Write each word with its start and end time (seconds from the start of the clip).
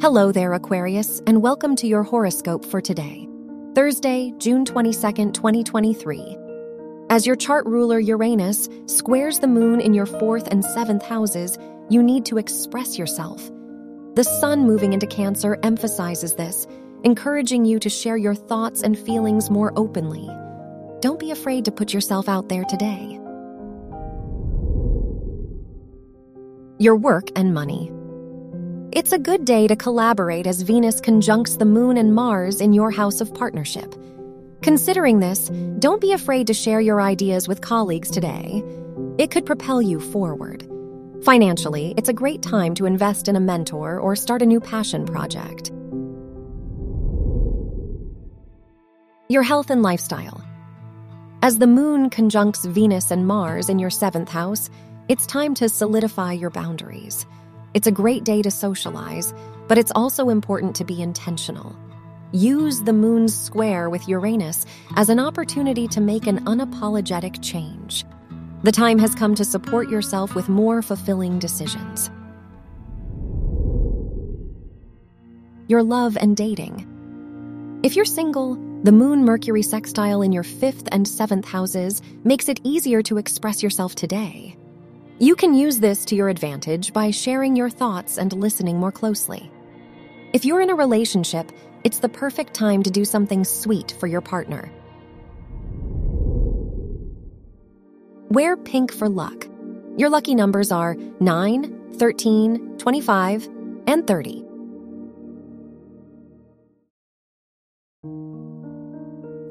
Hello 0.00 0.30
there, 0.30 0.52
Aquarius, 0.52 1.20
and 1.26 1.42
welcome 1.42 1.74
to 1.74 1.88
your 1.88 2.04
horoscope 2.04 2.64
for 2.64 2.80
today, 2.80 3.28
Thursday, 3.74 4.32
June 4.38 4.64
22nd, 4.64 5.34
2023. 5.34 6.38
As 7.10 7.26
your 7.26 7.34
chart 7.34 7.66
ruler 7.66 7.98
Uranus 7.98 8.68
squares 8.86 9.40
the 9.40 9.48
moon 9.48 9.80
in 9.80 9.94
your 9.94 10.06
fourth 10.06 10.46
and 10.52 10.64
seventh 10.64 11.02
houses, 11.02 11.58
you 11.90 12.00
need 12.00 12.24
to 12.26 12.38
express 12.38 12.96
yourself. 12.96 13.50
The 14.14 14.22
sun 14.22 14.60
moving 14.60 14.92
into 14.92 15.08
Cancer 15.08 15.58
emphasizes 15.64 16.36
this, 16.36 16.68
encouraging 17.02 17.64
you 17.64 17.80
to 17.80 17.90
share 17.90 18.16
your 18.16 18.36
thoughts 18.36 18.82
and 18.82 18.96
feelings 18.96 19.50
more 19.50 19.72
openly. 19.74 20.30
Don't 21.00 21.18
be 21.18 21.32
afraid 21.32 21.64
to 21.64 21.72
put 21.72 21.92
yourself 21.92 22.28
out 22.28 22.48
there 22.48 22.64
today. 22.64 23.18
Your 26.78 26.94
work 26.94 27.30
and 27.34 27.52
money. 27.52 27.90
It's 28.90 29.12
a 29.12 29.18
good 29.18 29.44
day 29.44 29.66
to 29.66 29.76
collaborate 29.76 30.46
as 30.46 30.62
Venus 30.62 30.98
conjuncts 30.98 31.56
the 31.56 31.66
moon 31.66 31.98
and 31.98 32.14
Mars 32.14 32.62
in 32.62 32.72
your 32.72 32.90
house 32.90 33.20
of 33.20 33.34
partnership. 33.34 33.94
Considering 34.62 35.20
this, 35.20 35.50
don't 35.78 36.00
be 36.00 36.12
afraid 36.12 36.46
to 36.46 36.54
share 36.54 36.80
your 36.80 36.98
ideas 36.98 37.46
with 37.46 37.60
colleagues 37.60 38.10
today. 38.10 38.64
It 39.18 39.30
could 39.30 39.44
propel 39.44 39.82
you 39.82 40.00
forward. 40.00 40.66
Financially, 41.22 41.92
it's 41.98 42.08
a 42.08 42.14
great 42.14 42.40
time 42.40 42.74
to 42.76 42.86
invest 42.86 43.28
in 43.28 43.36
a 43.36 43.40
mentor 43.40 44.00
or 44.00 44.16
start 44.16 44.40
a 44.40 44.46
new 44.46 44.58
passion 44.58 45.04
project. 45.04 45.70
Your 49.28 49.42
health 49.42 49.68
and 49.68 49.82
lifestyle. 49.82 50.42
As 51.42 51.58
the 51.58 51.66
moon 51.66 52.08
conjuncts 52.08 52.64
Venus 52.64 53.10
and 53.10 53.26
Mars 53.26 53.68
in 53.68 53.78
your 53.78 53.90
seventh 53.90 54.30
house, 54.30 54.70
it's 55.08 55.26
time 55.26 55.52
to 55.56 55.68
solidify 55.68 56.32
your 56.32 56.50
boundaries. 56.50 57.26
It's 57.74 57.86
a 57.86 57.92
great 57.92 58.24
day 58.24 58.42
to 58.42 58.50
socialize, 58.50 59.34
but 59.68 59.78
it's 59.78 59.92
also 59.94 60.30
important 60.30 60.74
to 60.76 60.84
be 60.84 61.02
intentional. 61.02 61.76
Use 62.32 62.82
the 62.82 62.92
moon's 62.92 63.36
square 63.36 63.90
with 63.90 64.08
Uranus 64.08 64.66
as 64.96 65.08
an 65.08 65.18
opportunity 65.18 65.86
to 65.88 66.00
make 66.00 66.26
an 66.26 66.44
unapologetic 66.44 67.42
change. 67.42 68.04
The 68.62 68.72
time 68.72 68.98
has 68.98 69.14
come 69.14 69.34
to 69.34 69.44
support 69.44 69.88
yourself 69.88 70.34
with 70.34 70.48
more 70.48 70.82
fulfilling 70.82 71.38
decisions. 71.38 72.10
Your 75.68 75.82
love 75.82 76.16
and 76.18 76.36
dating. 76.36 76.86
If 77.82 77.94
you're 77.94 78.04
single, 78.04 78.54
the 78.82 78.92
Moon 78.92 79.24
Mercury 79.24 79.62
sextile 79.62 80.22
in 80.22 80.32
your 80.32 80.42
fifth 80.42 80.88
and 80.90 81.06
seventh 81.06 81.46
houses 81.46 82.00
makes 82.24 82.48
it 82.48 82.60
easier 82.64 83.02
to 83.02 83.18
express 83.18 83.62
yourself 83.62 83.94
today. 83.94 84.56
You 85.20 85.34
can 85.34 85.52
use 85.52 85.80
this 85.80 86.04
to 86.06 86.14
your 86.14 86.28
advantage 86.28 86.92
by 86.92 87.10
sharing 87.10 87.56
your 87.56 87.70
thoughts 87.70 88.18
and 88.18 88.32
listening 88.32 88.76
more 88.76 88.92
closely. 88.92 89.50
If 90.32 90.44
you're 90.44 90.60
in 90.60 90.70
a 90.70 90.76
relationship, 90.76 91.50
it's 91.82 91.98
the 91.98 92.08
perfect 92.08 92.54
time 92.54 92.84
to 92.84 92.90
do 92.90 93.04
something 93.04 93.44
sweet 93.44 93.96
for 93.98 94.06
your 94.06 94.20
partner. 94.20 94.70
Wear 98.28 98.56
pink 98.56 98.92
for 98.92 99.08
luck. 99.08 99.48
Your 99.96 100.08
lucky 100.08 100.36
numbers 100.36 100.70
are 100.70 100.94
9, 101.18 101.94
13, 101.94 102.78
25, 102.78 103.48
and 103.88 104.06
30. 104.06 104.44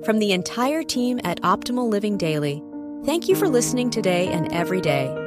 From 0.05 0.19
the 0.19 0.31
entire 0.31 0.83
team 0.83 1.19
at 1.25 1.41
Optimal 1.41 1.89
Living 1.89 2.17
Daily, 2.17 2.63
thank 3.03 3.27
you 3.27 3.35
for 3.35 3.49
listening 3.49 3.89
today 3.89 4.29
and 4.29 4.49
every 4.53 4.79
day 4.79 5.26